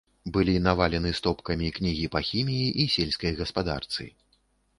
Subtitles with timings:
[0.35, 4.09] Былі навалены стопкамі кнігі па хіміі і сельскай гаспадарцы.